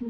[0.00, 0.08] Всем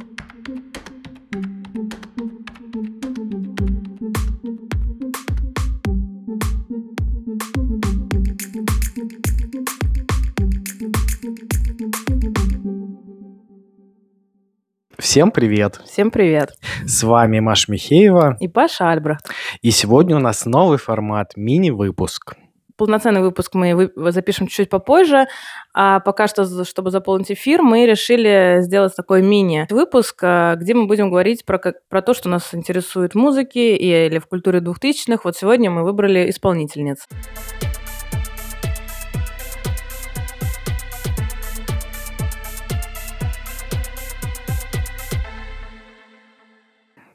[15.33, 15.81] привет!
[15.85, 16.52] Всем привет!
[16.84, 19.29] С вами Маша Михеева и Паша Альбрехт.
[19.61, 22.37] И сегодня у нас новый формат мини-выпуск.
[22.80, 25.29] Полноценный выпуск мы запишем чуть-чуть попозже,
[25.74, 31.11] а пока что, чтобы заполнить эфир, мы решили сделать такой мини-выпуск, а, где мы будем
[31.11, 31.59] говорить про,
[31.91, 35.27] про то, что нас интересует в музыке или в культуре двухтысячных.
[35.27, 37.06] Вот сегодня мы выбрали исполнительниц.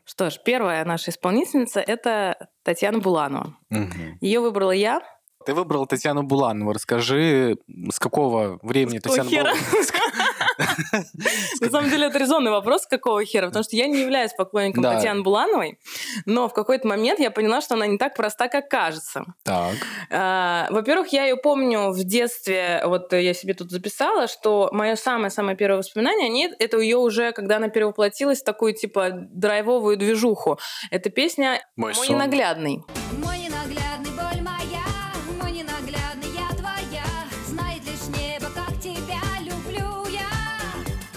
[0.06, 3.58] Что ж, первая наша исполнительница– это Татьяна Буланова.
[3.72, 4.20] Угу.
[4.22, 5.02] Ее выбрала я.
[5.46, 6.74] Ты выбрала Татьяну Буланову.
[6.74, 7.58] Расскажи,
[7.92, 9.58] с какого времени с Татьяна Буланова?
[11.62, 14.84] На самом деле, это резонный вопрос, с какого хера, потому что я не являюсь поклонником.
[14.84, 15.80] Татьяны Булановой,
[16.26, 19.26] но в какой-то момент я поняла, что она не так проста, как кажется.
[19.44, 19.76] Так.
[20.12, 25.58] А, во-первых, я ее помню в детстве, вот я себе тут записала, что мое самое-самое
[25.58, 30.58] первое воспоминание о ней, это ее уже, когда она перевоплотилась в такую, типа, драйвовую движуху.
[30.92, 32.84] Это песня «Мой, Мой ненаглядный».
[33.24, 33.45] Мой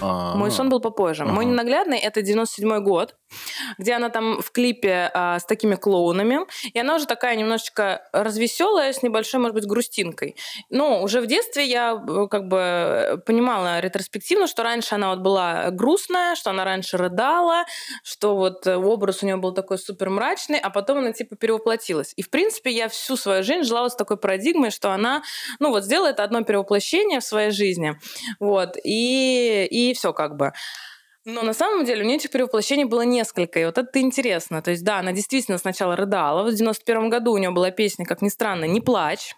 [0.01, 0.37] А-а-а.
[0.37, 1.25] Мой сон был попозже.
[1.25, 1.33] А-а-а.
[1.33, 3.15] Мой ненаглядный это 97 год
[3.79, 6.41] где она там в клипе а, с такими клоунами,
[6.73, 10.37] и она уже такая немножечко развеселая, с небольшой, может быть, грустинкой.
[10.71, 15.71] Но уже в детстве я э, как бы понимала ретроспективно, что раньше она вот была
[15.71, 17.65] грустная, что она раньше рыдала,
[18.03, 22.13] что вот э, образ у нее был такой супер мрачный, а потом она типа перевоплотилась.
[22.17, 25.23] И в принципе я всю свою жизнь жила с такой парадигмой, что она,
[25.61, 27.99] ну вот сделает одно перевоплощение в своей жизни,
[28.41, 30.53] вот, и, и все как бы.
[31.25, 34.63] Но на самом деле у нее этих перевоплощений было несколько, и вот это интересно.
[34.63, 36.43] То есть, да, она действительно сначала рыдала.
[36.43, 39.35] В 91 году у нее была песня, как ни странно, «Не плачь».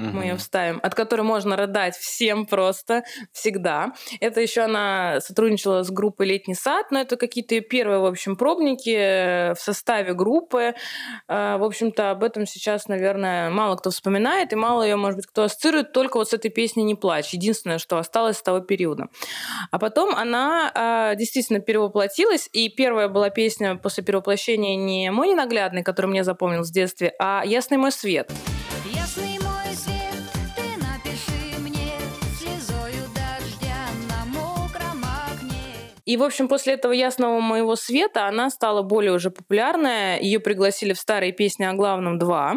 [0.00, 0.16] Угу.
[0.16, 3.92] Мы ее вставим, от которой можно рыдать всем просто, всегда.
[4.20, 8.94] Это еще она сотрудничала с группой «Летний сад», но это какие-то первые, в общем, пробники
[8.94, 10.74] э, в составе группы.
[11.28, 15.26] А, в общем-то, об этом сейчас, наверное, мало кто вспоминает, и мало ее, может быть,
[15.26, 17.34] кто ассоциирует только вот с этой песней «Не плачь».
[17.34, 19.08] Единственное, что осталось с того периода.
[19.70, 25.82] А потом она а, действительно перевоплотилась, и первая была песня после перевоплощения не «Мой ненаглядный»,
[25.82, 28.30] который мне запомнился в детстве, а «Ясный мой свет».
[36.10, 40.18] И, в общем, после этого ясного моего света она стала более уже популярная.
[40.18, 42.56] Ее пригласили в старые песни о главном 2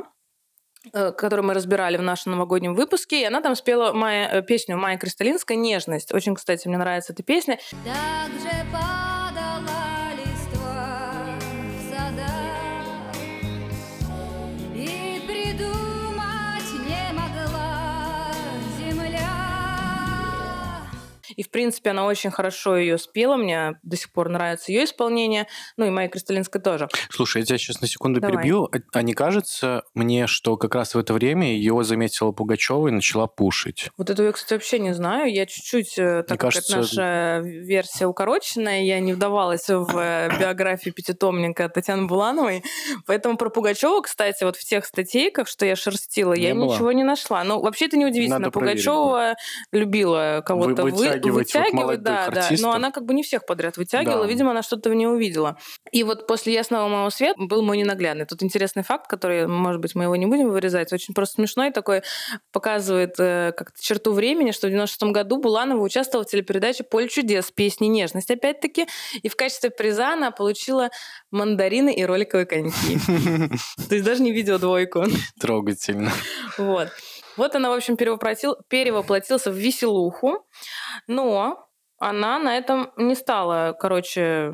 [0.91, 4.75] э, которую мы разбирали в нашем новогоднем выпуске, и она там спела моя, э, песню
[4.75, 6.11] Майя Кристалинская «Нежность».
[6.15, 7.59] Очень, кстати, мне нравится эта песня.
[7.85, 8.63] Так же
[21.35, 23.37] И, в принципе, она очень хорошо ее спела.
[23.37, 25.47] Мне до сих пор нравится ее исполнение.
[25.77, 26.89] Ну и моя Кристалинская тоже.
[27.09, 28.35] Слушай, я тебя сейчас на секунду Давай.
[28.35, 28.65] перебью.
[28.65, 32.91] А, а не кажется мне, что как раз в это время ее заметила Пугачева и
[32.91, 33.89] начала пушить?
[33.97, 35.33] Вот эту я, кстати, вообще не знаю.
[35.33, 36.73] Я чуть-чуть, э, так мне как кажется...
[36.73, 42.63] это наша версия укороченная, я не вдавалась в э, биографию пятитомника Татьяны Булановой.
[43.05, 46.73] Поэтому про Пугачева, кстати, вот в тех статейках, что я шерстила, не я было.
[46.73, 47.43] ничего не нашла.
[47.43, 48.39] Ну, вообще это неудивительно.
[48.39, 49.35] Надо Пугачева
[49.71, 52.49] любила кого-то вы, вытягивать, вытягивать вот да, да.
[52.59, 54.23] Но она как бы не всех подряд вытягивала.
[54.23, 54.27] Да.
[54.27, 55.57] Видимо, она что-то в ней увидела.
[55.91, 58.25] И вот после «Ясного моего света» был мой ненаглядный.
[58.25, 60.91] Тут интересный факт, который, может быть, мы его не будем вырезать.
[60.93, 62.01] Очень просто смешной такой.
[62.51, 67.51] Показывает э, как-то черту времени, что в 96 году Буланова участвовала в телепередаче «Поле чудес»
[67.51, 68.87] песни «Нежность» опять-таки.
[69.21, 70.89] И в качестве приза она получила
[71.31, 72.97] мандарины и роликовые коньки.
[73.89, 75.05] То есть даже не видео двойку.
[75.39, 76.11] Трогательно.
[76.57, 76.89] Вот.
[77.37, 80.45] Вот она, в общем, перевоплотил, перевоплотился в веселуху,
[81.07, 84.53] но она на этом не стала, короче,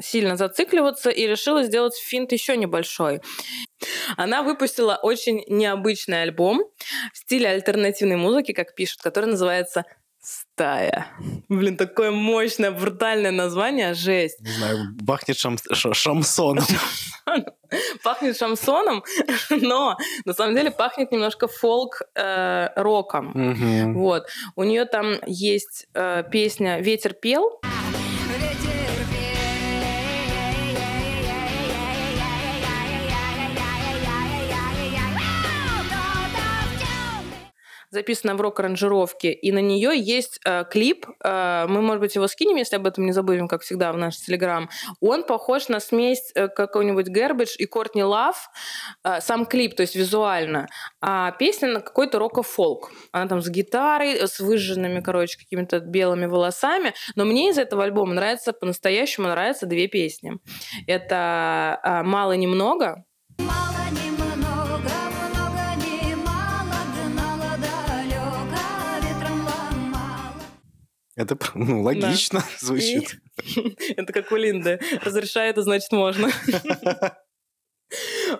[0.00, 3.20] сильно зацикливаться и решила сделать финт еще небольшой.
[4.16, 6.64] Она выпустила очень необычный альбом
[7.12, 9.84] в стиле альтернативной музыки, как пишут, который называется
[10.54, 11.08] Стая.
[11.48, 14.40] Блин, такое мощное, брутальное название, жесть.
[14.40, 15.56] Не знаю, пахнет шам...
[15.72, 16.64] шамсоном.
[18.04, 19.02] Пахнет шамсоном,
[19.50, 23.32] но на самом деле пахнет немножко фолк-роком.
[23.34, 24.28] Э, вот.
[24.54, 27.60] У нее там есть э, песня «Ветер пел».
[37.94, 41.06] Записанная в рок-аранжировке, и на нее есть э, клип.
[41.22, 44.16] Э, мы, может быть, его скинем, если об этом не забудем, как всегда, в наш
[44.18, 44.68] Телеграм.
[45.00, 48.50] Он похож на смесь э, какого-нибудь Гербидж и Кортни Лав.
[49.04, 50.66] Э, сам клип, то есть визуально.
[51.00, 52.90] А песня на какой-то рок-фолк.
[53.12, 56.94] Она там с гитарой, с выжженными, короче, какими-то белыми волосами.
[57.16, 60.38] Но мне из этого альбома нравится, по-настоящему нравятся две песни.
[60.86, 63.04] Это э, «Мало немного»,
[71.16, 72.46] Это ну, логично да.
[72.66, 73.20] звучит.
[73.56, 73.76] И...
[73.96, 74.80] Это как у Линды.
[75.02, 76.30] Разрешает, значит можно.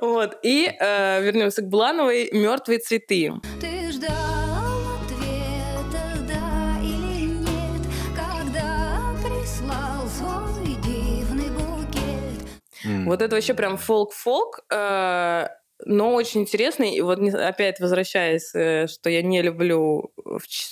[0.00, 0.38] Вот.
[0.42, 3.32] И э, вернемся к Блановой «Мертвые цветы».
[3.60, 7.86] Ты ждал ответа, да или нет,
[8.16, 12.60] когда прислал свой дивный букет.
[12.84, 13.04] Mm.
[13.04, 14.60] Вот это вообще прям фолк-фолк.
[14.72, 15.48] Э,
[15.84, 16.94] но очень интересный.
[16.94, 20.12] И вот опять возвращаясь, э, что я не люблю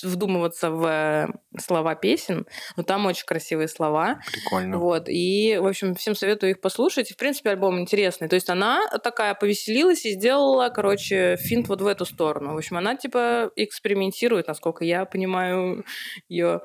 [0.02, 1.26] вдумываться в э,
[1.58, 2.46] слова песен,
[2.76, 4.20] но там очень красивые слова.
[4.30, 4.78] Прикольно.
[4.78, 5.08] Вот.
[5.08, 7.10] И, в общем, всем советую их послушать.
[7.10, 8.28] И, в принципе, альбом интересный.
[8.28, 12.54] То есть она такая повеселилась и сделала, короче, финт вот в эту сторону.
[12.54, 15.84] В общем, она типа экспериментирует, насколько я понимаю
[16.28, 16.62] ее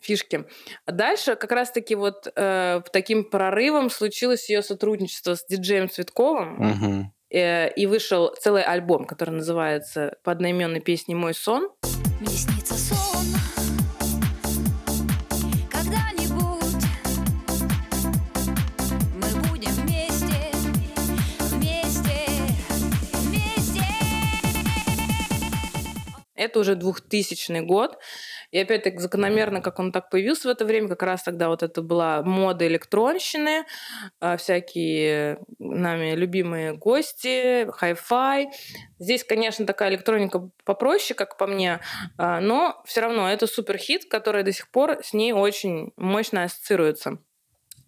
[0.00, 0.44] фишки.
[0.86, 6.60] А дальше как раз-таки вот э, таким прорывом случилось ее сотрудничество с диджеем Цветковым.
[6.60, 7.14] Угу.
[7.34, 11.68] Э, и вышел целый альбом, который называется по одноименной песне «Мой сон».
[12.20, 13.26] Мне снится сон,
[15.68, 16.84] когда-нибудь
[19.14, 20.52] мы будем вместе,
[21.50, 22.28] вместе,
[23.10, 23.84] вместе.
[26.36, 27.98] Это уже 2000 год.
[28.54, 31.82] И опять-таки закономерно, как он так появился в это время, как раз тогда вот это
[31.82, 33.64] была мода электронщины,
[34.20, 38.50] а, всякие нами любимые гости, хай-фай.
[39.00, 41.80] Здесь, конечно, такая электроника попроще, как по мне,
[42.16, 46.44] а, но все равно это супер хит, который до сих пор с ней очень мощно
[46.44, 47.18] ассоциируется.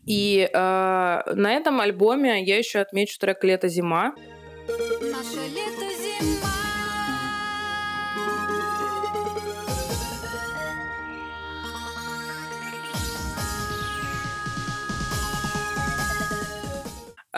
[0.05, 4.15] И э, на этом альбоме я еще отмечу трек «Лето-зима».
[4.67, 5.96] Наше лето-зима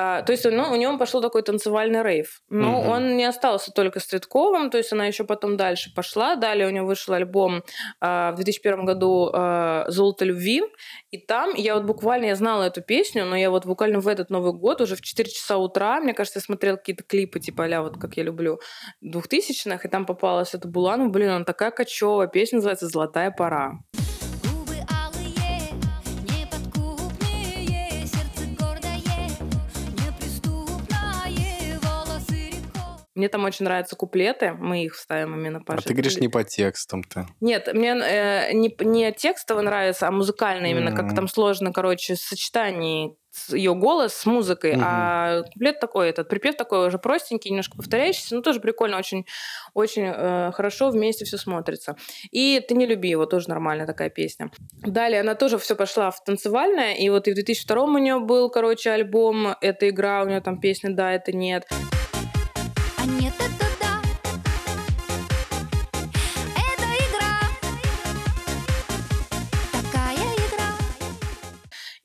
[0.00, 2.40] А, то есть ну, у него пошло такой танцевальный рейв.
[2.50, 2.90] Но угу.
[2.90, 6.36] он не остался только с Цветковым, то есть она еще потом дальше пошла.
[6.36, 7.64] Далее у него вышел альбом
[8.00, 10.62] а, в 2001 году а, «Золото любви».
[11.10, 14.30] И там я вот буквально, я знала эту песню, но я вот буквально в этот
[14.30, 17.82] Новый год уже в 4 часа утра, мне кажется, я смотрела какие-то клипы, типа а
[17.82, 18.60] вот как я люблю,
[19.00, 21.08] двухтысячных, и там попалась эта Буланова.
[21.08, 22.28] Блин, она такая кочевая.
[22.28, 23.80] Песня называется «Золотая пора».
[33.18, 36.44] Мне там очень нравятся куплеты, мы их ставим именно по А ты говоришь не по
[36.44, 37.26] текстам-то.
[37.40, 40.96] Нет, мне э, не, не текстово нравится, а музыкально именно, mm-hmm.
[40.96, 43.14] как там сложно, короче, сочетание
[43.50, 44.82] ее голос с музыкой, угу.
[44.84, 49.26] а куплет такой, этот припев такой уже простенький, немножко повторяющийся, но тоже прикольно, очень,
[49.74, 51.96] очень э, хорошо вместе все смотрится.
[52.30, 54.50] И «Ты не люби» его, тоже нормальная такая песня.
[54.80, 58.50] Далее она тоже все пошла в танцевальное, и вот и в 2002 у нее был,
[58.50, 61.48] короче, альбом «Эта игра», у нее там песня «Да, это нет».
[61.48, 61.97] нет,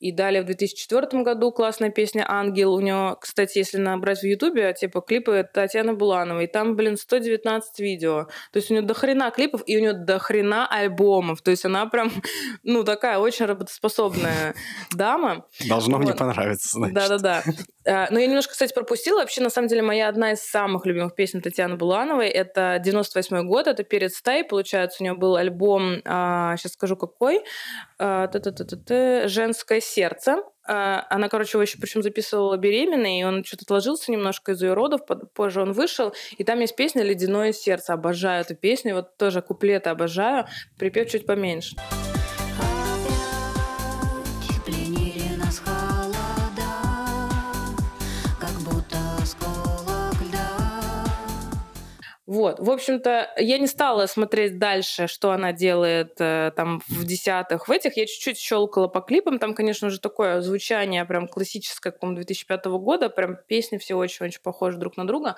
[0.03, 2.73] И далее в 2004 году классная песня «Ангел».
[2.73, 8.25] У нее, кстати, если набрать в Ютубе, типа клипы Татьяны Булановой, там, блин, 119 видео.
[8.51, 11.41] То есть у нее дохрена клипов, и у нее дохрена альбомов.
[11.41, 12.11] То есть она прям,
[12.63, 14.55] ну, такая очень работоспособная
[14.93, 15.45] дама.
[15.69, 16.03] Должно вот.
[16.03, 16.95] мне понравиться, значит.
[16.95, 17.43] Да-да-да.
[17.85, 19.19] А, но я немножко, кстати, пропустила.
[19.19, 23.67] Вообще, на самом деле, моя одна из самых любимых песен Татьяны Булановой— это 98 год,
[23.67, 27.41] это «Перед стаей», получается, у нее был альбом, а, сейчас скажу какой,
[27.99, 28.29] а,
[29.27, 30.37] «Женское сердце».
[30.65, 34.73] А, она, короче, его еще причем записывала беременной, и он что-то отложился немножко из-за ее
[34.73, 35.01] родов,
[35.33, 37.93] позже он вышел, и там есть песня «Ледяное сердце».
[37.93, 40.47] Обожаю эту песню, вот тоже куплеты обожаю,
[40.77, 41.75] припев чуть поменьше.
[52.33, 57.67] Вот, в общем-то, я не стала смотреть дальше, что она делает э, там в десятых,
[57.67, 57.95] в этих.
[57.95, 59.37] Я чуть-чуть щелкала по клипам.
[59.37, 63.09] Там, конечно же, такое звучание прям классическое, как 2005 года.
[63.09, 65.35] Прям песни все очень-очень похожи друг на друга.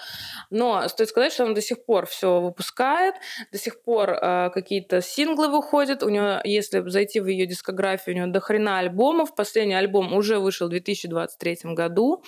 [0.49, 3.15] Но стоит сказать, что она до сих пор все выпускает,
[3.51, 6.01] до сих пор э, какие-то синглы выходят.
[6.01, 9.35] У нее, если зайти в ее дискографию, у нее дохрена альбомов.
[9.35, 12.23] Последний альбом уже вышел в 2023 году.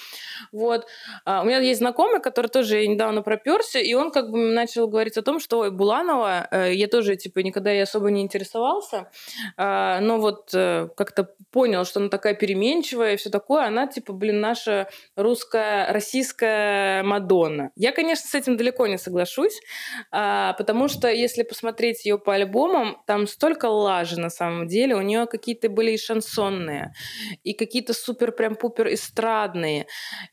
[0.52, 0.88] Вот.
[1.24, 5.18] А у меня есть знакомый, который тоже недавно проперся, и он как бы начал говорить
[5.18, 9.10] о том, что ой, Буланова, э, я тоже, типа, никогда ей особо не интересовался,
[9.58, 14.14] э, но вот э, как-то понял, что она такая переменчивая и все такое, она, типа,
[14.14, 17.72] блин, наша русская, российская Мадонна.
[17.76, 19.60] Я, конечно, с этим далеко не соглашусь,
[20.12, 25.02] э, потому что если посмотреть ее по альбомам, там столько лажи на самом деле, у
[25.02, 26.94] нее какие-то были и шансонные,
[27.44, 29.86] и какие-то супер прям пупер эстрадные,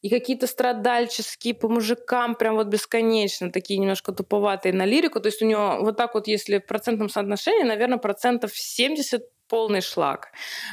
[0.03, 5.21] и какие-то страдальческие по мужикам прям вот бесконечно, такие немножко туповатые на лирику.
[5.21, 9.81] То есть у него вот так вот, если в процентном соотношении, наверное, процентов 70 полный
[9.81, 10.29] шлак.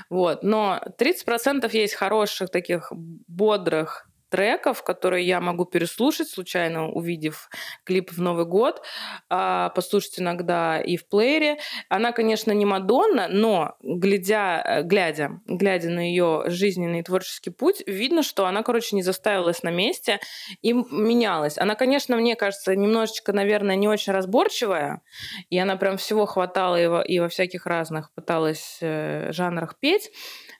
[0.09, 0.43] Вот.
[0.43, 2.91] Но 30% есть хороших таких
[3.27, 7.49] бодрых треков, которые я могу переслушать, случайно увидев
[7.83, 8.81] клип в Новый год,
[9.29, 11.57] а, послушать иногда и в плеере.
[11.89, 18.23] Она, конечно, не Мадонна, но глядя, э, глядя, глядя на ее жизненный творческий путь, видно,
[18.23, 20.19] что она, короче, не заставилась на месте
[20.61, 21.57] и менялась.
[21.57, 25.01] Она, конечно, мне кажется, немножечко, наверное, не очень разборчивая,
[25.49, 30.09] и она прям всего хватала и во, и во всяких разных пыталась э, жанрах петь.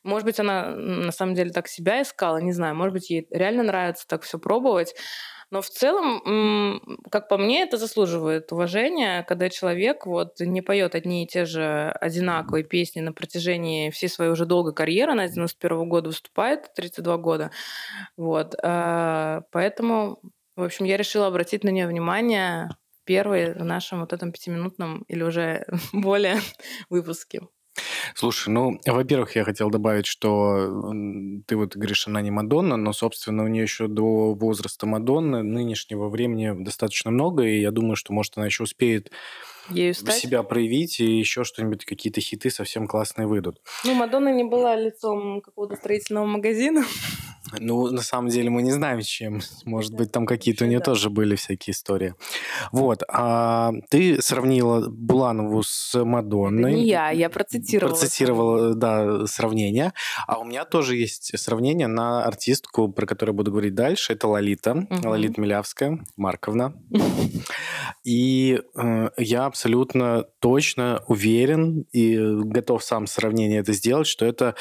[0.03, 3.63] Может быть, она на самом деле так себя искала, не знаю, может быть, ей реально
[3.63, 4.95] нравится так все пробовать.
[5.51, 6.81] Но в целом,
[7.11, 11.91] как по мне, это заслуживает уважения, когда человек вот не поет одни и те же
[11.99, 17.17] одинаковые песни на протяжении всей своей уже долгой карьеры, она с 91 года выступает, 32
[17.17, 17.51] года.
[18.15, 18.55] Вот.
[18.63, 20.21] А, поэтому,
[20.55, 22.69] в общем, я решила обратить на нее внимание
[23.03, 26.37] первый в нашем вот этом пятиминутном или уже более
[26.89, 27.41] выпуске.
[28.15, 30.91] Слушай, ну, во-первых, я хотел добавить, что
[31.47, 36.09] ты вот говоришь, она не Мадонна, но, собственно, у нее еще до возраста Мадонны нынешнего
[36.09, 39.11] времени достаточно много, и я думаю, что, может, она еще успеет
[39.69, 40.15] Ею стать?
[40.15, 43.61] себя проявить, и еще что-нибудь, какие-то хиты совсем классные выйдут.
[43.85, 46.83] Ну, Мадонна не была лицом какого-то строительного магазина.
[47.59, 49.41] Ну, на самом деле мы не знаем, чем.
[49.65, 50.85] Может быть, там какие-то у нее да.
[50.85, 52.15] тоже были всякие истории.
[52.71, 53.03] Вот.
[53.09, 56.71] А ты сравнила Буланову с Мадонной.
[56.71, 57.95] Это не я, я процитировала.
[57.95, 59.93] Процитировала, да, сравнение.
[60.27, 64.13] А у меня тоже есть сравнение на артистку, про которую буду говорить дальше.
[64.13, 64.71] Это Лолита.
[64.89, 65.09] Угу.
[65.09, 66.73] Лолита Милявская, Марковна.
[68.03, 74.55] И э, я абсолютно точно уверен и готов сам сравнение это сделать, что это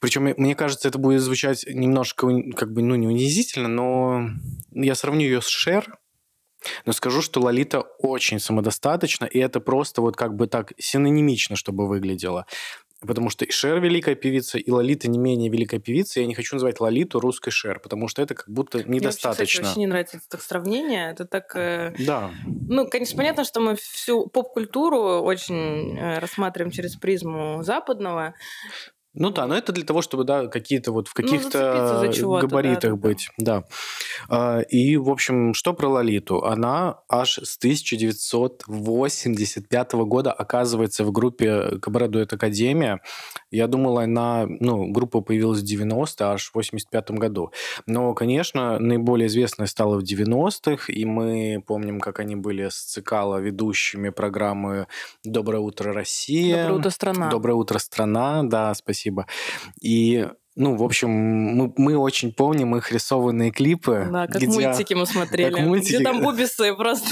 [0.00, 2.26] причем, мне кажется, это будет звучать немножко,
[2.56, 4.30] как бы, ну, не унизительно, но
[4.72, 5.98] я сравню ее с Шер,
[6.84, 11.86] но скажу, что Лолита очень самодостаточна, и это просто вот как бы так синонимично, чтобы
[11.86, 12.46] выглядело.
[13.06, 16.20] Потому что и Шер великая певица, и Лолита не менее великая певица.
[16.20, 19.28] Я не хочу называть Лолиту русской Шер, потому что это как будто недостаточно.
[19.30, 21.10] Мне, кстати, очень не нравится это так сравнение.
[21.10, 21.56] Это так...
[21.56, 21.94] Э...
[21.98, 22.30] Да.
[22.44, 28.34] Ну, конечно, понятно, что мы всю поп-культуру очень э, рассматриваем через призму западного.
[29.12, 32.92] Ну да, но это для того, чтобы, да, какие-то вот в ну, каких-то ну, габаритах
[32.92, 33.64] да, быть, да.
[34.28, 34.62] да.
[34.62, 36.44] И, в общем, что про Лолиту?
[36.44, 43.00] Она аж с 1985 года оказывается в группе Кабаре Дуэт Академия.
[43.50, 47.50] Я думала, она, ну, группа появилась в 90 аж в 85 году.
[47.86, 53.38] Но, конечно, наиболее известной стала в 90-х, и мы помним, как они были с Цикала
[53.38, 54.86] ведущими программы
[55.24, 56.62] «Доброе утро, Россия».
[56.62, 57.28] «Доброе утро, страна».
[57.28, 59.26] «Доброе утро, страна», да, спасибо спасибо.
[59.80, 60.26] И
[60.56, 64.08] ну, в общем, мы, мы очень помним их рисованные клипы.
[64.12, 64.48] Да, как где...
[64.48, 65.54] мультики мы смотрели.
[65.54, 65.94] Как мультики.
[65.94, 67.08] Где там бубисы просто.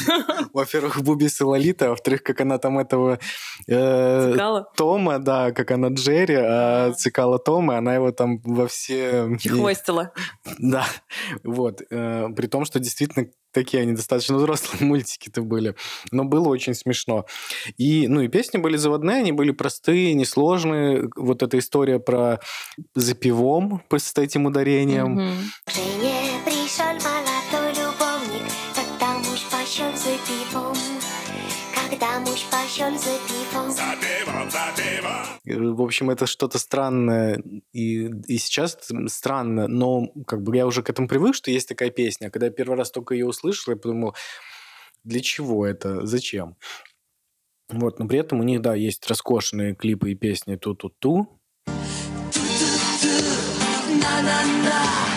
[0.52, 3.20] Во-первых, бубисы Лолита, а во-вторых, как она там этого...
[3.68, 9.36] Э, Тома, да, как она Джерри, а Цикала Тома, она его там во все...
[9.40, 10.12] Чехвостила.
[10.58, 10.84] Да,
[11.44, 11.80] вот.
[11.90, 15.74] Э, при том, что действительно такие они достаточно взрослые мультики-то были.
[16.10, 17.26] Но было очень смешно.
[17.76, 21.08] И, ну, и песни были заводные, они были простые, несложные.
[21.16, 22.40] Вот эта история про
[22.94, 25.18] за пивом с этим ударением.
[25.18, 26.57] Mm-hmm.
[32.18, 33.70] Когда муж пошел за пивом.
[33.70, 35.76] За пивом, за пивом.
[35.76, 37.42] В общем, это что-то странное.
[37.72, 41.90] И, и сейчас странно, но как бы я уже к этому привык, что есть такая
[41.90, 42.30] песня.
[42.30, 44.16] Когда я первый раз только ее услышал, я подумал,
[45.04, 46.06] для чего это?
[46.06, 46.56] Зачем?
[47.68, 51.40] Вот, но при этом у них, да, есть роскошные клипы и песни «Ту-ту-ту»,
[53.88, 55.07] на-на-на,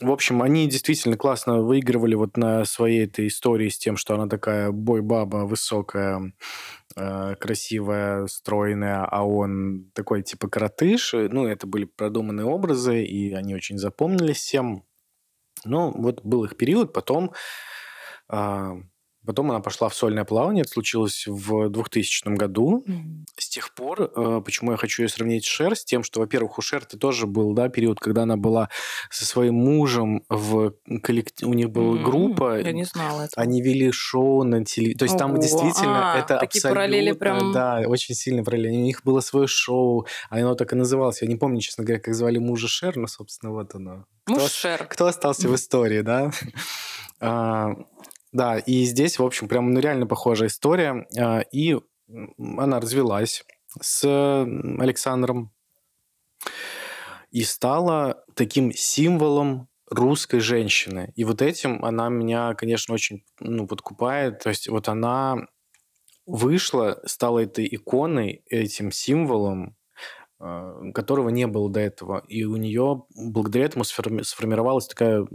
[0.00, 4.28] В общем, они действительно классно выигрывали вот на своей этой истории с тем, что она
[4.28, 6.32] такая бой-баба, высокая,
[6.96, 11.12] э, красивая, стройная, а он такой типа коротыш.
[11.14, 14.84] Ну, это были продуманные образы, и они очень запомнились всем.
[15.64, 17.32] Ну, вот был их период, потом
[18.30, 18.82] э,
[19.26, 22.84] Потом она пошла в сольное плавание, это случилось в 2000 году.
[22.86, 23.26] Mm-hmm.
[23.38, 26.58] С тех пор, э, почему я хочу ее сравнить с Шер, с тем, что, во-первых,
[26.58, 28.68] у Шер ты тоже был, да, период, когда она была
[29.10, 32.02] со своим мужем в коллективе, у них была mm-hmm.
[32.04, 32.60] группа.
[32.60, 33.42] Я не знала этого.
[33.42, 34.98] Они вели шоу на телевизоре.
[34.98, 35.18] То есть Ого.
[35.18, 36.80] там действительно а, это такие абсолютно...
[36.80, 37.52] параллели прям...
[37.52, 38.76] Да, очень сильно параллели.
[38.76, 41.22] У них было свое шоу, оно так и называлось.
[41.22, 44.04] Я не помню, честно говоря, как звали мужа Шер, но, собственно, вот оно.
[44.28, 44.86] Муж кто, Шер.
[44.86, 46.30] Кто остался в истории, да?
[48.32, 51.06] Да, и здесь, в общем, прям ну, реально похожая история.
[51.18, 51.76] А, и
[52.38, 53.44] она развелась
[53.80, 54.04] с
[54.78, 55.52] Александром
[57.30, 61.12] и стала таким символом русской женщины.
[61.16, 64.40] И вот этим она меня, конечно, очень ну, подкупает.
[64.40, 65.46] То есть вот она
[66.26, 69.75] вышла, стала этой иконой, этим символом
[70.38, 72.22] которого не было до этого.
[72.28, 75.26] И у нее благодаря этому сформировалась такая...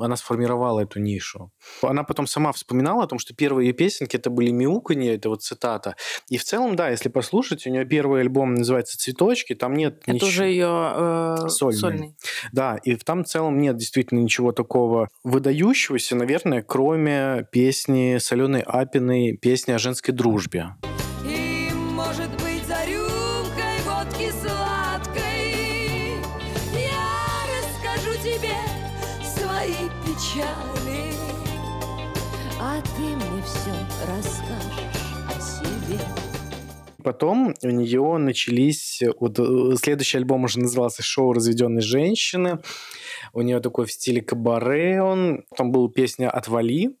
[0.00, 1.50] Она сформировала эту нишу.
[1.82, 5.42] Она потом сама вспоминала о том, что первые ее песенки это были мяуканье, это вот
[5.42, 5.96] цитата.
[6.28, 10.12] И в целом, да, если послушать, у нее первый альбом называется «Цветочки», там нет это
[10.12, 10.28] ничего...
[10.28, 11.78] уже ее э, сольный.
[11.78, 12.16] сольный.
[12.52, 19.36] Да, и там в целом нет действительно ничего такого выдающегося, наверное, кроме песни Соленой Апиной,
[19.36, 20.74] песни о женской дружбе.
[37.04, 39.02] Потом у нее начались...
[39.20, 42.60] Вот э, следующий альбом уже назывался «Шоу разведенной женщины».
[43.34, 45.44] У нее такой в стиле кабаре он.
[45.54, 46.96] Там была песня «Отвали»,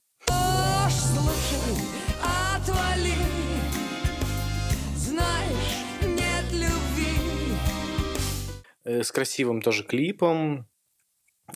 [8.84, 10.66] э, с красивым тоже клипом.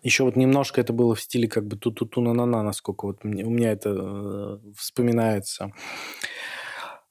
[0.02, 3.24] Еще вот немножко это было в стиле как бы ту-ту-ту на на на насколько вот
[3.24, 5.72] у меня это э, вспоминается.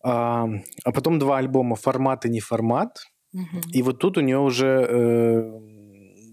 [0.09, 0.47] А,
[0.85, 2.99] а потом два альбома «Формат» и «Не формат».
[3.33, 3.71] Угу.
[3.73, 5.59] И вот тут у нее уже э,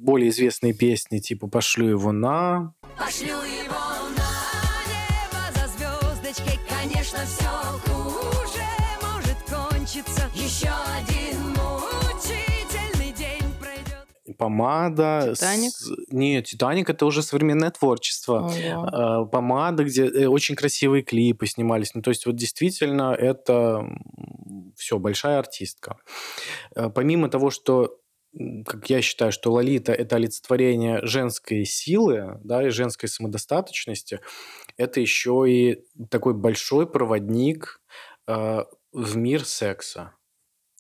[0.01, 3.54] более известные песни, типа «Пошлю его на...» Пошлю его
[14.45, 15.33] помада.
[15.35, 15.73] Титаник?
[15.73, 15.91] С...
[16.11, 18.51] Нет, Титаник это уже современное творчество.
[18.75, 19.27] Ого.
[19.27, 21.95] Помада, где э, очень красивые клипы снимались.
[21.95, 23.87] Ну, то есть вот действительно это
[24.77, 25.97] все, большая артистка.
[26.77, 27.99] Э, помимо того, что
[28.67, 34.21] как я считаю, что Лолита– это олицетворение женской силы да, и женской самодостаточности,
[34.77, 37.81] это еще и такой большой проводник
[38.27, 40.13] э, в мир секса.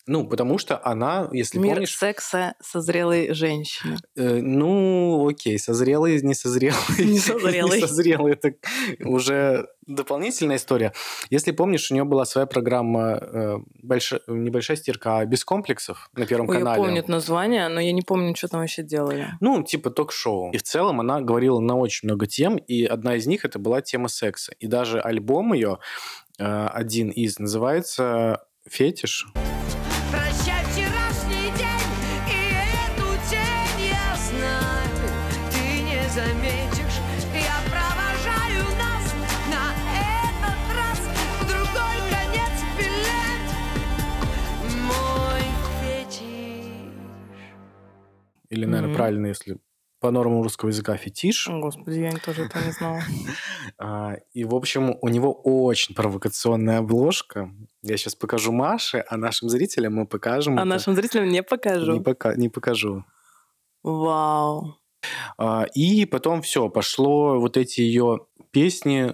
[0.07, 1.97] Ну, потому что она, если Мир помнишь...
[1.97, 3.97] секса созрелой женщины.
[4.17, 6.79] Э, ну, окей, созрелый, не созрелый.
[6.99, 7.81] Не созрелый.
[7.81, 8.55] не созрелый, это
[9.03, 10.93] уже дополнительная история.
[11.31, 14.12] Если помнишь, у нее была своя программа э, больш...
[14.27, 16.81] «Небольшая стирка», а без комплексов на Первом Ой, канале.
[16.81, 19.29] Я помню название, но я не помню, что там вообще делали.
[19.40, 20.51] Ну, типа ток-шоу.
[20.53, 23.81] И в целом она говорила на очень много тем, и одна из них это была
[23.81, 24.53] тема секса.
[24.61, 25.79] И даже альбом ее,
[26.38, 29.27] э, один из, называется «Фетиш».
[48.55, 48.97] Или, наверное, mm-hmm.
[48.97, 49.59] правильно, если
[50.01, 51.49] по нормам русского языка фетиш.
[51.49, 53.01] Господи, я тоже это не знала.
[53.79, 57.51] А, и, в общем, у него очень провокационная обложка.
[57.83, 60.59] Я сейчас покажу Маше, а нашим зрителям мы покажем.
[60.59, 61.95] А нашим зрителям не покажу.
[61.95, 63.05] Не, пока, не покажу.
[63.83, 64.77] Вау.
[65.38, 69.11] А, и потом все, пошло вот эти ее песни,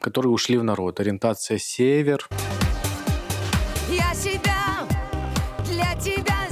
[0.00, 1.00] которые ушли в народ.
[1.00, 2.26] Ориентация север.
[3.90, 4.88] Я себя
[5.66, 6.42] для тебя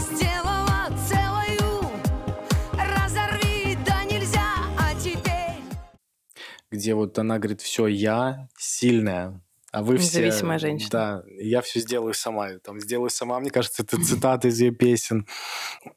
[6.81, 10.19] где вот она говорит, все, я сильная, а вы все...
[10.19, 10.91] Независимая женщина.
[10.91, 12.49] Да, я все сделаю сама.
[12.65, 15.27] Там, сделаю сама, мне кажется, это цитаты из ее песен.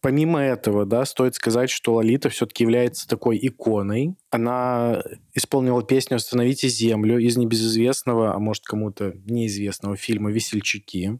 [0.01, 4.15] Помимо этого, да, стоит сказать, что Лолита все-таки является такой иконой.
[4.29, 5.01] Она
[5.33, 11.19] исполнила песню «Остановите землю» из небезызвестного, а может кому-то неизвестного фильма «Весельчаки».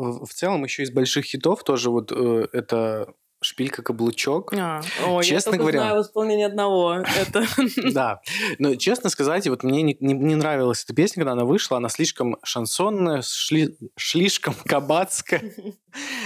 [0.00, 4.52] В целом еще из больших хитов тоже вот э, это шпилька каблучок.
[4.52, 6.96] А, о, Честно я говоря- знаю в исполнении одного.
[7.18, 7.46] Это
[7.92, 8.20] Да,
[8.58, 11.88] но честно сказать, вот мне не, не- не нравилась эта песня, когда она вышла, она
[11.88, 15.42] слишком шансонная, шли- слишком кабацкая.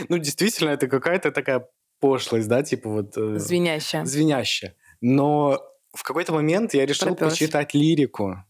[0.09, 1.69] Ну, действительно, это какая-то такая
[2.01, 3.17] пошлость, да, типа вот...
[3.17, 4.05] э, звенящая.
[4.05, 4.75] звенящая.
[5.01, 5.61] Но
[5.95, 7.37] в какой-то момент я решил Пропёрся.
[7.37, 8.43] почитать лирику.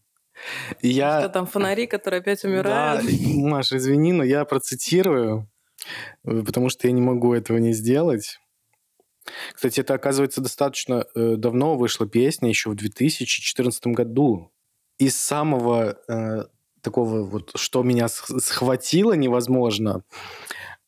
[0.81, 1.19] Я...
[1.21, 3.05] Что там, фонари, которые опять Да, умирают?
[3.35, 5.49] Маша, извини, но я процитирую,
[6.23, 8.39] э, потому что я не могу этого не сделать.
[9.53, 14.51] Кстати, это, оказывается, достаточно э, давно вышла песня, еще в 2014 году.
[14.99, 16.43] Из самого э,
[16.81, 20.03] такого вот, что меня сх- схватило невозможно,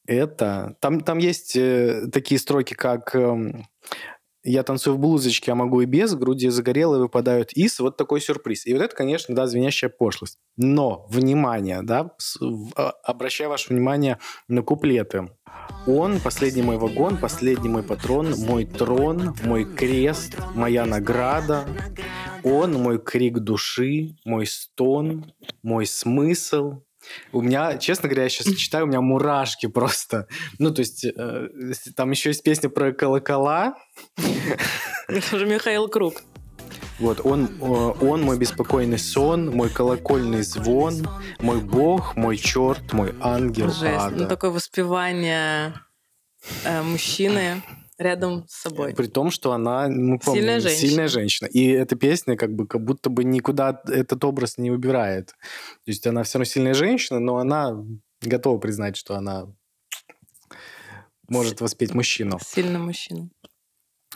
[0.06, 0.78] это...
[0.80, 3.16] Там, там есть э, такие строки, как...
[3.16, 3.68] эм,
[4.52, 7.80] я танцую в блузочке, а могу и без, груди загорелые выпадают из.
[7.80, 8.66] Вот такой сюрприз.
[8.66, 10.40] И вот это, конечно, да, звенящая пошлость.
[10.56, 12.12] Но, внимание, да,
[12.76, 15.30] а- обращаю ваше внимание на куплеты.
[15.86, 21.66] Он, последний мой вагон, последний мой патрон, мой трон, мой крест, моя награда.
[22.44, 26.82] Он, мой крик души, мой стон, мой смысл.
[27.32, 30.28] У меня, честно говоря, я сейчас читаю, у меня мурашки просто.
[30.60, 31.48] Ну, то есть, э,
[31.96, 33.76] там еще есть песня про колокола,
[35.08, 36.22] Это же Михаил Круг.
[37.00, 41.08] Вот, он, он мой беспокойный сон, мой колокольный звон,
[41.40, 43.84] мой бог, мой черт, мой ангел Жесть.
[43.84, 44.16] ада.
[44.16, 45.74] Ну, такое воспевание
[46.64, 47.62] э, мужчины
[47.98, 48.94] рядом с собой.
[48.94, 50.88] При том, что она, мы помним, Сильная женщина.
[50.88, 51.48] сильная женщина.
[51.48, 55.28] И эта песня как бы как будто бы никуда этот образ не убирает.
[55.28, 57.84] То есть она все равно сильная женщина, но она
[58.22, 59.48] готова признать, что она
[61.28, 62.40] может воспеть мужчину.
[62.44, 63.30] Сильный мужчина.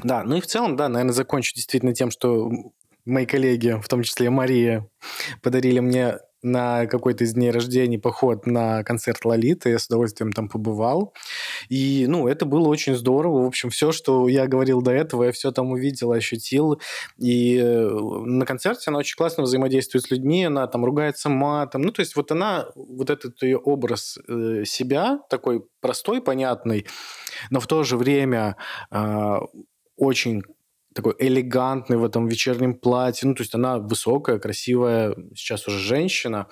[0.04, 2.50] Да, ну и в целом, да, наверное, закончу действительно тем, что
[3.06, 4.88] мои коллеги, в том числе Мария,
[5.42, 9.70] подарили мне на какой-то из дней рождения поход на концерт Лолиты.
[9.70, 11.14] Я с удовольствием там побывал.
[11.70, 13.44] И, ну, это было очень здорово.
[13.44, 16.82] В общем, все, что я говорил до этого, я все там увидел, ощутил.
[17.18, 21.82] И э, на концерте она очень классно взаимодействует с людьми, она там ругается матом.
[21.82, 26.86] Ну, то есть вот она, вот этот ее образ э, себя, такой простой, понятный,
[27.50, 28.56] но в то же время
[28.90, 29.42] а,
[29.98, 30.44] очень
[30.94, 33.28] такой элегантный в этом вечернем платье.
[33.28, 36.48] Ну, то есть она высокая, красивая, сейчас уже женщина.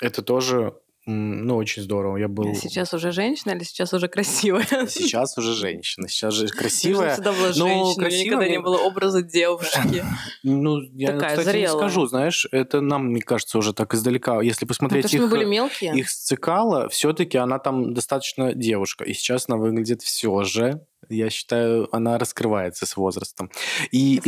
[0.00, 2.16] Это тоже, ну, очень здорово.
[2.16, 2.54] Я был...
[2.54, 4.64] Сейчас уже женщина или сейчас уже красивая?
[4.86, 6.06] Сейчас уже женщина.
[6.08, 7.14] Сейчас же Я красивая.
[7.14, 10.04] всегда была но женщина, у меня красивая никогда не было образа девушки.
[10.44, 11.76] Ну, я, Такая кстати, не зрелая.
[11.78, 14.40] скажу, знаешь, это нам, мне кажется, уже так издалека.
[14.42, 15.96] Если Ну, посмотреть мы их, были мелкие.
[15.96, 19.04] их сцикала, все-таки она там достаточно девушка.
[19.04, 23.50] И сейчас она выглядит все же, я считаю, она раскрывается с возрастом.
[23.90, 24.20] И,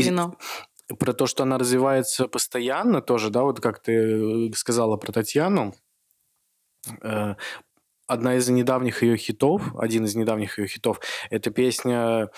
[0.99, 5.75] про то, что она развивается постоянно тоже, да, вот как ты э, сказала про Татьяну,
[8.07, 12.29] одна из недавних ее хитов, один из недавних ее хитов, это песня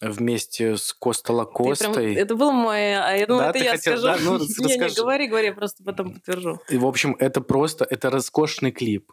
[0.00, 2.14] вместе с прям- Лакостой.
[2.14, 4.06] Это был мой, а я думала, Да, это я хотел- скажу.
[4.06, 6.60] да, ну, Не, не, говори, говори, я просто потом подтвержу.
[6.68, 9.10] И, в общем, это просто, это роскошный клип.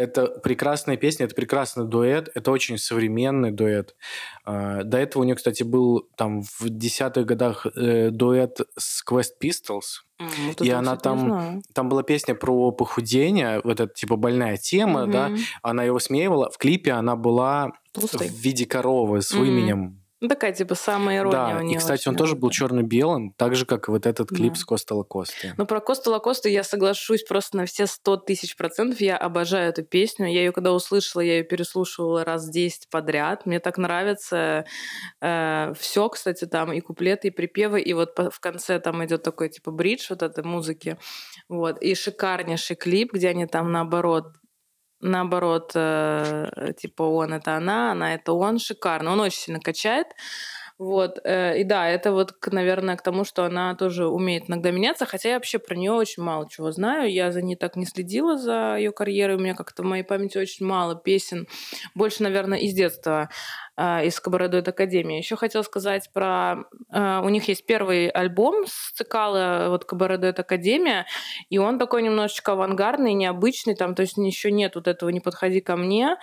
[0.00, 3.94] Это прекрасная песня, это прекрасный дуэт, это очень современный дуэт.
[4.44, 9.32] А, До этого у нее, кстати, был там в десятых годах э, дуэт с Quest
[9.42, 10.02] Pistols.
[10.46, 11.62] Вот И она там.
[11.74, 15.28] Там была песня про похудение, вот эта типа больная тема, да.
[15.28, 15.38] Мгм.
[15.62, 16.50] Она его смеивала.
[16.50, 18.28] В клипе она была Толстой.
[18.28, 19.44] в виде коровы с Мгм.
[19.44, 19.99] именем.
[20.20, 21.78] Ну, такая, типа, самая ирония Да, у и, нее.
[21.78, 22.40] кстати, он очень, тоже да.
[22.40, 24.58] был черно-белым, так же, как и вот этот клип Да.
[24.60, 25.54] с Коста Лакосты.
[25.56, 29.00] Ну, про Коста Лакосту я соглашусь просто на все сто тысяч процентов.
[29.00, 30.26] Я обожаю эту песню.
[30.26, 33.46] Я ее когда услышала, я ее переслушивала раз 10 подряд.
[33.46, 34.64] Мне так нравится
[35.20, 39.48] все, кстати, там и куплеты, и припевы, и вот по- в конце там идет такой
[39.48, 40.98] типа бридж вот этой музыки.
[41.48, 41.80] Вот.
[41.82, 44.34] И шикарнейший клип, где они там наоборот
[45.00, 49.12] наоборот, э, типа он это она, она это он, шикарно.
[49.12, 50.08] Он очень сильно качает.
[50.80, 55.04] Вот, э, и да, это вот, наверное, к тому, что она тоже умеет иногда меняться,
[55.04, 58.38] хотя я вообще про нее очень мало чего знаю, я за ней так не следила
[58.38, 61.46] за ее карьерой, у меня как-то в моей памяти очень мало песен,
[61.94, 63.28] больше, наверное, из детства,
[63.78, 65.18] из Кабаре Дуэт Академии.
[65.18, 66.64] Еще хотела сказать про...
[66.92, 71.06] э, у них есть первый альбом с цикала вот Кабаре Дуэт Академия,
[71.48, 75.60] и он такой немножечко авангардный, необычный, там, то есть еще нет вот этого «не подходи
[75.60, 76.16] ко мне»,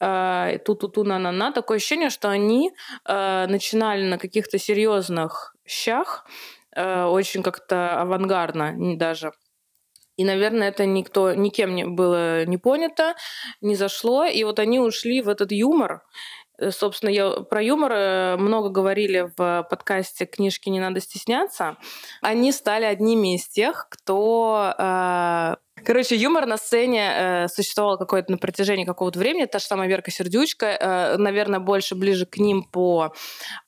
[0.00, 1.52] э, ту-ту-ту, на-на-на.
[1.52, 2.72] Такое ощущение, что они
[3.04, 6.26] начинали на каких-то серьезных щах,
[6.76, 9.32] очень как-то авангардно даже.
[10.16, 13.14] И, наверное, это никто, никем не было не понято,
[13.60, 14.24] не зашло.
[14.24, 16.02] И вот они ушли в этот юмор.
[16.58, 21.76] Э, Собственно, я про юмор э, много говорили в подкасте «Книжки не надо стесняться».
[22.20, 24.74] Они стали одними из тех, кто...
[24.78, 29.44] э, Короче, юмор на сцене э, существовал какое-то на протяжении какого-то времени.
[29.46, 33.14] Та же самая Верка Сердючка, э, наверное, больше ближе к ним по,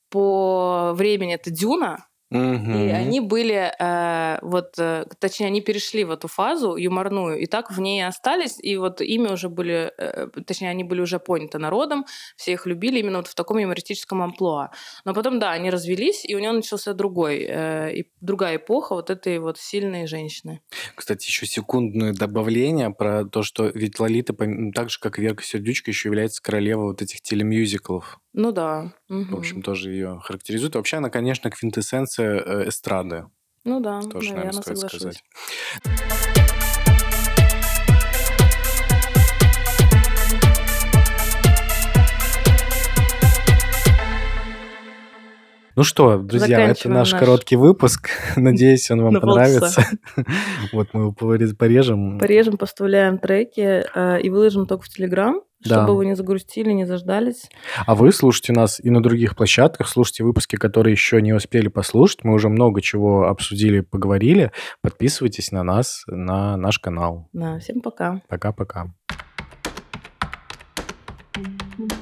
[0.09, 2.10] по времени это Дюна.
[2.31, 2.95] И Мгм.
[2.95, 7.81] они были, э, вот, э, точнее, они перешли в эту фазу юморную, и так в
[7.81, 12.07] ней и остались, и вот ими уже были, э, точнее, они были уже поняты народом,
[12.37, 14.71] все их любили именно вот в таком юмористическом амплуа.
[15.05, 19.11] Но потом, да, они развелись, и у него начался другой, э, и другая эпоха вот
[19.11, 20.61] этой вот сильной женщины.
[20.95, 24.35] Кстати, еще секундное добавление про то, что ведь Лолита,
[24.73, 28.21] так же, как и Верка Сердючка, еще является королевой вот этих телемюзиклов.
[28.33, 28.93] Ну да.
[29.11, 29.35] В мгм.
[29.35, 30.77] общем, тоже ее характеризует.
[30.77, 33.27] Вообще она, конечно, квинтэссенция э, эстрады.
[33.65, 35.01] Ну да, Тоже, наверное, наверное, стоит соглашусь.
[35.01, 36.31] сказать.
[45.77, 48.11] Ну что, друзья, это наш наш- короткий выпуск.
[48.37, 49.83] Надеюсь, он вам На понравится.
[50.73, 52.19] Вот мы его порежем.
[52.19, 55.85] Порежем, поставляем треки э, и выложим только в Телеграм, Да.
[55.85, 57.49] чтобы вы не загрустили, не заждались.
[57.87, 62.25] А вы слушайте нас и на других площадках, слушайте выпуски, которые еще не успели послушать.
[62.25, 64.53] Мы уже много чего обсудили, поговорили.
[64.83, 67.29] Подписывайтесь на нас, на наш канал.
[67.33, 68.23] Да, всем пока.
[68.29, 68.93] Пока-пока.
[71.79, 71.93] Thank